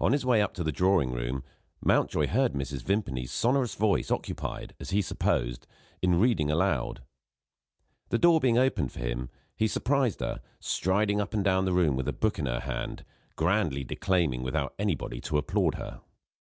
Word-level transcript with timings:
On 0.00 0.12
his 0.12 0.24
way 0.24 0.40
up 0.40 0.54
to 0.54 0.64
the 0.64 0.72
drawing 0.72 1.12
room, 1.12 1.44
Mountjoy 1.84 2.26
heard 2.28 2.54
Mrs. 2.54 2.80
Vimpany's 2.80 3.30
sonorous 3.30 3.74
voice 3.74 4.10
occupied, 4.10 4.74
as 4.80 4.92
he 4.92 5.02
supposed, 5.02 5.66
in 6.00 6.18
reading 6.18 6.50
aloud. 6.50 7.02
The 8.08 8.16
door 8.16 8.40
being 8.40 8.56
opened 8.56 8.92
for 8.92 9.00
him, 9.00 9.28
he 9.54 9.68
surprised 9.68 10.20
her, 10.20 10.40
striding 10.58 11.20
up 11.20 11.34
and 11.34 11.44
down 11.44 11.66
the 11.66 11.74
room 11.74 11.96
with 11.96 12.08
a 12.08 12.14
book 12.14 12.38
in 12.38 12.46
her 12.46 12.60
hand; 12.60 13.04
grandly 13.36 13.84
declaiming 13.84 14.42
without 14.42 14.74
anybody 14.78 15.20
to 15.20 15.36
applaud 15.36 15.74
her. 15.74 16.00